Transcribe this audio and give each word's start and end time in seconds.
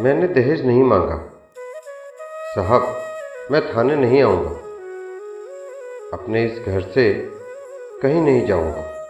मैंने 0.00 0.26
दहेज 0.26 0.66
नहीं 0.66 0.82
मांगा। 0.82 1.16
साहब, 2.54 3.02
मैं 3.50 3.76
थाने 3.76 3.96
नहीं 3.96 4.22
आऊँगा। 4.22 4.50
अपने 6.12 6.44
इस 6.44 6.58
घर 6.66 6.80
से 6.80 7.30
कहीं 8.02 8.20
नहीं 8.22 8.46
जाऊँगा। 8.46 9.06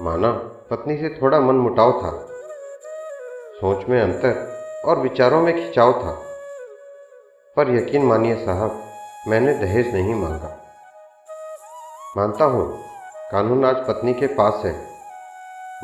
माना 0.00 0.30
पत्नी 0.70 0.96
से 0.96 1.18
थोड़ा 1.22 1.40
मन 1.40 1.54
मुटाव 1.54 1.92
था। 1.92 2.26
सोच 3.60 3.88
में 3.88 4.02
अंतर 4.02 4.62
और 4.84 4.98
विचारों 4.98 5.42
में 5.42 5.54
खिंचाव 5.54 5.92
था। 5.92 6.22
पर 7.56 7.76
यकीन 7.76 8.02
मानिए 8.02 8.34
साहब, 8.34 8.84
मैंने 9.28 9.54
दहेज 9.54 9.94
नहीं 9.94 10.14
मांगा। 10.14 10.64
मानता 12.16 12.44
हूँ, 12.44 12.84
कानून 13.32 13.64
आज 13.64 13.76
पत्नी 13.76 14.14
के 14.14 14.26
पास 14.26 14.64
है। 14.64 14.86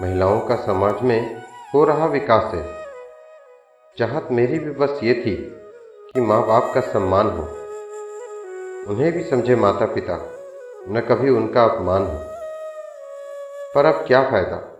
महिलाओं 0.00 0.40
का 0.40 0.56
समाज 0.56 1.02
में 1.02 1.42
हो 1.74 1.84
रहा 1.84 2.06
विकास 2.06 2.54
है। 2.54 2.85
चाहत 3.98 4.28
मेरी 4.30 4.58
भी 4.58 4.70
बस 4.70 5.00
ये 5.02 5.14
थी 5.14 5.36
कि 6.14 6.20
माँ 6.20 6.46
बाप 6.46 6.72
का 6.74 6.80
सम्मान 6.80 7.26
हो। 7.26 7.42
उन्हें 8.92 9.12
भी 9.12 9.24
समझे 9.24 9.56
माता 9.56 9.86
पिता 9.86 10.14
न 10.88 11.00
कभी 11.00 11.30
उनका 11.30 11.64
अपमान 11.64 12.02
हो। 12.02 12.20
पर 13.74 13.84
अब 13.84 14.06
क्या 14.06 14.30
फ़ायदा? 14.30 14.78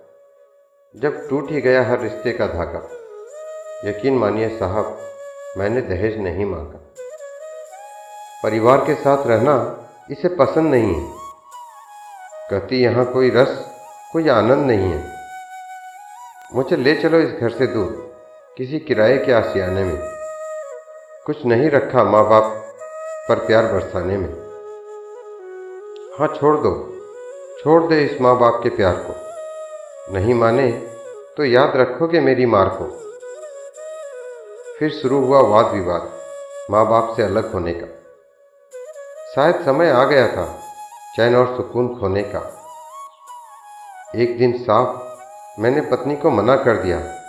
जब 0.97 1.29
टूट 1.29 1.51
ही 1.51 1.61
गया 1.61 1.85
हर 1.85 2.01
रिश्ते 2.01 2.33
का 2.33 2.47
धागा। 2.47 2.89
यकीन 3.89 4.19
मानिए 4.19 4.59
साहब, 4.59 4.99
मैंने 5.59 5.81
दहेज 5.81 6.19
नहीं 6.19 6.47
मांगा। 6.47 6.95
परिवार 8.43 8.79
के 8.79 8.95
साथ 8.95 9.27
रहना 9.27 9.89
इसे 10.11 10.29
पसंद 10.29 10.71
नहीं 10.71 10.95
है। 10.95 11.15
कहती, 12.51 12.83
यहाँ 12.83 13.13
कोई 13.13 13.31
रस, 13.31 13.67
कोई 14.13 14.29
आनंद 14.29 14.67
नहीं 14.67 14.93
है। 14.93 15.17
मुझे 16.55 16.77
ले 16.77 16.95
चलो 16.95 17.19
इस 17.19 17.31
घर 17.31 17.51
से 17.51 17.67
दूर। 17.67 18.06
किसी 18.57 18.79
किराए 18.79 19.19
के 19.19 19.33
आसियाने 19.33 19.85
में। 19.85 19.99
कुछ 21.27 21.47
नहीं 21.47 21.71
रखा 21.71 22.05
माँ 22.05 22.29
बाप 22.29 22.45
पर 23.29 23.47
प्यार 23.47 23.67
बरसाने 23.67 24.17
में। 24.17 24.31
हाँ 26.19 26.29
छोड़ 26.29 26.57
दो। 26.57 26.99
छोड़ 27.63 27.83
दे 27.83 28.05
इस 28.05 28.21
माँ 28.21 28.39
बाप 28.39 28.61
के 28.63 28.69
प्यार 28.69 28.95
को। 28.97 29.15
नहीं 30.15 30.35
माने 30.35 30.73
तो 31.37 31.45
याद 31.45 31.73
रखोगे 31.77 32.21
मेरी 32.21 32.47
मार 32.47 32.69
को। 32.69 32.85
फिर 34.79 34.91
शुरू 34.91 35.21
हुआ 35.27 35.41
वाद 35.41 35.67
विवाद 35.67 36.11
माँ 36.71 36.87
बाप 36.87 37.17
से 37.17 37.23
अलग 37.23 37.53
होने 37.53 37.75
का। 37.75 37.87
शायद 39.35 39.55
समय 39.55 39.91
आ 39.91 40.05
गया 40.05 40.29
था, 40.29 40.61
चैन 41.17 41.37
और 41.37 41.57
सुकून 41.57 42.01
खोने 42.01 42.23
का। 42.23 42.65
एक 44.17 44.39
दिन 44.39 44.59
साफ़ 44.59 45.17
मैंने 45.63 45.81
पत्नी 45.81 46.17
को 46.17 46.31
मना 46.31 46.57
कर 46.57 46.77
दिया। 46.77 47.23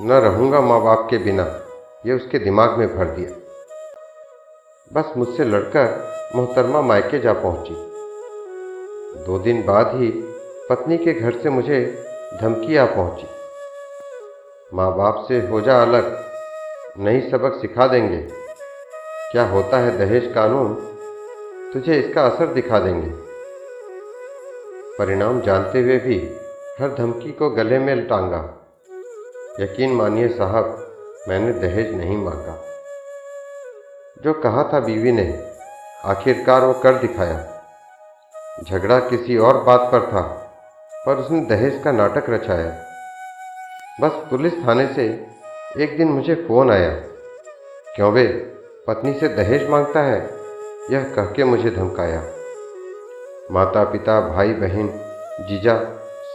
न 0.00 0.12
रहूँगा 0.12 0.60
माँ 0.60 0.80
बाप 0.82 1.06
के 1.10 1.18
बिना, 1.18 1.42
ये 2.06 2.12
उसके 2.12 2.38
दिमाग 2.38 2.78
में 2.78 2.96
भर 2.96 3.04
दिया। 3.04 3.30
बस 4.92 5.12
मुझसे 5.16 5.44
लड़कर 5.44 6.30
मोहतरमा 6.36 6.80
मायके 6.80 7.18
जा 7.18 7.32
पहुँची। 7.32 7.74
दो 9.26 9.38
दिन 9.38 9.62
बाद 9.62 9.90
ही 9.94 10.08
पत्नी 10.70 10.98
के 10.98 11.12
घर 11.12 11.32
से 11.32 11.50
मुझे 11.50 12.06
धमकी 12.40 12.76
आ 12.76 12.86
पहुँची। 12.86 13.26
माँ 14.76 14.96
बाप 14.96 15.24
से 15.28 15.40
हो 15.40 15.60
जा 15.60 15.82
अलग, 15.82 16.24
नई 16.98 17.20
सबक 17.20 17.60
सिखा 17.60 17.86
देंगे। 17.86 18.22
क्या 19.32 19.44
होता 19.44 19.78
है 19.78 19.98
दहेज 19.98 20.32
कानून, 20.34 20.74
तुझे 21.72 21.98
इसका 22.00 22.26
असर 22.26 22.46
दिखा 22.46 22.78
देंगे। 22.78 23.10
परिणाम 24.98 25.40
जानते 25.40 25.80
हुए 25.80 25.98
भी 25.98 26.18
हर 26.80 26.94
धमकी 26.94 27.32
को 27.32 27.50
गले 27.50 27.78
में 27.78 28.06
टांगा 28.06 28.61
यकीन 29.60 29.92
मानिए 29.92 30.28
साहब, 30.28 30.94
मैंने 31.28 31.52
दहेज 31.52 31.94
नहीं 31.94 32.16
मांगा। 32.16 32.64
जो 34.24 34.32
कहा 34.32 34.70
था 34.72 34.80
बीवी 34.80 35.12
ने, 35.12 35.52
आखिरकार 36.04 36.60
वो 36.60 36.72
कर 36.72 36.94
दिखाया। 36.94 37.64
झगड़ा 38.68 38.98
किसी 38.98 39.38
और 39.38 39.64
बात 39.64 39.80
पर 39.80 40.00
था, 40.00 40.22
पर 41.06 41.14
उसने 41.14 41.40
दहेज 41.40 41.82
का 41.84 41.92
नाटक 41.92 42.30
रचाया। 42.30 42.84
बस 44.00 44.10
पुलिस 44.30 44.52
थाने 44.54 44.86
से 44.86 45.26
एक 45.78 45.96
दिन 45.96 46.08
मुझे 46.08 46.34
फ़ोन 46.34 46.70
आया। 46.70 46.90
क्यों 47.96 48.14
बे, 48.14 48.26
पत्नी 48.86 49.14
से 49.14 49.28
दहेज 49.28 49.68
माँगता 49.68 50.00
है? 50.00 50.30
यह 50.90 51.12
कह 51.16 51.24
के 51.24 51.44
मुझे 51.44 51.70
धमकाया। 51.70 52.22
माता 53.50 53.84
पिता 53.84 54.20
भाई 54.20 54.52
बहन 54.52 54.88
जीजा, 55.40 55.76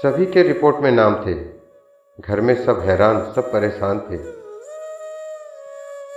सभी 0.03 0.25
के 0.25 0.43
रिपोर्ट 0.43 0.77
में 0.77 0.91
नाम 0.91 1.15
थे। 1.15 1.56
घर 2.19 2.39
में 2.41 2.53
सब 2.65 2.79
हैरान, 2.79 3.33
सब 3.33 3.51
परेशान 3.51 3.99
थे। 3.99 4.17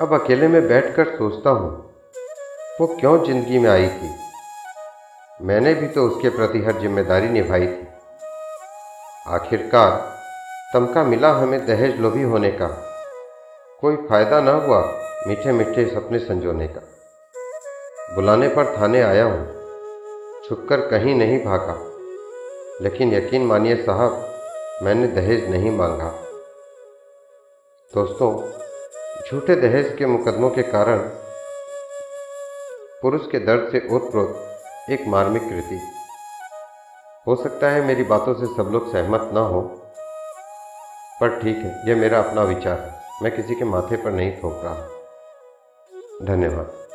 अब 0.00 0.12
अकेले 0.14 0.48
में 0.48 0.68
बैठकर 0.68 1.04
सोचता 1.16 1.50
हूँ, 1.50 1.70
वो 2.80 2.86
क्यों 3.00 3.24
ज़िंदगी 3.24 3.58
में 3.58 3.68
आई 3.70 3.88
थी? 3.88 4.10
मैंने 5.40 5.74
भी 5.74 5.88
तो 5.88 6.06
उसके 6.08 6.28
प्रति 6.28 6.58
हर 6.58 6.80
ज़िम्मेदारी 6.80 7.28
निभाई 7.28 7.66
थी। 7.66 7.86
आखिरकार 9.26 9.90
तमका 10.74 11.04
मिला 11.04 11.32
हमें 11.32 11.66
दहेज 11.66 12.00
लोभी 12.00 12.22
होने 12.22 12.50
का। 12.52 12.68
कोई 13.82 13.96
फ़ायदा 14.08 14.40
न 14.40 14.48
हुआ 14.48 14.80
मीठे 15.26 15.52
मीठे 15.52 15.84
सपने 15.84 16.18
संजोने 16.18 16.68
का। 16.68 16.80
बुलाने 18.14 18.48
पर 18.48 18.74
थाने 18.76 19.02
आया 19.02 19.24
हूँ, 19.24 19.46
छुपकर 20.48 20.88
कहीं 20.88 21.14
नहीं 21.14 21.38
भागा। 21.44 21.78
लेकिन 22.80 23.14
यकीन 23.14 23.46
मानिए 23.46 23.76
साहब 23.76 24.26
मैंने 24.82 25.06
दहेज 25.06 25.48
नहीं 25.50 25.70
मांगा। 25.70 26.08
दोस्तों, 27.92 28.30
झूठे 29.22 29.54
दहेज 29.56 29.94
के 29.98 30.06
मुकदमों 30.06 30.50
के 30.50 30.62
कारण 30.62 30.98
पुरुष 33.02 33.26
के 33.30 33.38
दर्द 33.38 33.68
से 33.72 33.78
ओतप्रोत 33.94 34.90
एक 34.90 35.06
मार्मिक 35.06 35.42
कृति। 35.42 35.80
हो 37.26 37.36
सकता 37.36 37.70
है 37.70 37.84
मेरी 37.84 38.02
बातों 38.04 38.34
से 38.34 38.46
सब 38.46 38.70
लोग 38.72 38.90
सहमत 38.92 39.30
ना 39.34 39.40
हो, 39.40 39.60
पर 41.20 41.38
ठीक 41.40 41.56
है, 41.56 41.88
यह 41.88 41.96
मेरा 41.96 42.18
अपना 42.18 42.42
विचार 42.42 42.80
है। 42.80 43.00
मैं 43.22 43.36
किसी 43.36 43.54
के 43.54 43.64
माथे 43.64 43.96
पर 43.96 44.10
नहीं 44.10 44.32
थोप 44.36 44.60
रहा। 44.64 44.88
धन्यवाद। 46.26 46.89